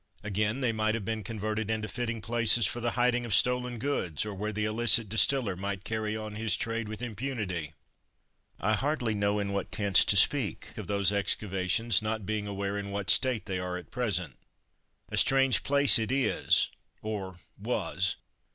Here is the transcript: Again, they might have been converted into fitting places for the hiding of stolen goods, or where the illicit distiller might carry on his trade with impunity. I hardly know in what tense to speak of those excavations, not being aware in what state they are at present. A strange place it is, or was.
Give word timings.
Again, 0.23 0.61
they 0.61 0.71
might 0.71 0.95
have 0.95 1.05
been 1.05 1.23
converted 1.23 1.69
into 1.69 1.87
fitting 1.87 2.21
places 2.21 2.65
for 2.65 2.81
the 2.81 2.93
hiding 2.97 3.23
of 3.23 3.35
stolen 3.35 3.77
goods, 3.77 4.25
or 4.25 4.33
where 4.33 4.51
the 4.51 4.65
illicit 4.65 5.07
distiller 5.09 5.55
might 5.55 5.83
carry 5.83 6.17
on 6.17 6.33
his 6.33 6.55
trade 6.57 6.89
with 6.89 7.03
impunity. 7.03 7.73
I 8.59 8.73
hardly 8.73 9.13
know 9.13 9.37
in 9.37 9.51
what 9.53 9.71
tense 9.71 10.03
to 10.05 10.17
speak 10.17 10.75
of 10.75 10.87
those 10.87 11.11
excavations, 11.11 12.01
not 12.01 12.25
being 12.25 12.47
aware 12.47 12.79
in 12.79 12.89
what 12.89 13.11
state 13.11 13.45
they 13.45 13.59
are 13.59 13.77
at 13.77 13.91
present. 13.91 14.37
A 15.09 15.17
strange 15.17 15.61
place 15.61 15.99
it 15.99 16.11
is, 16.11 16.71
or 17.03 17.35
was. 17.59 18.15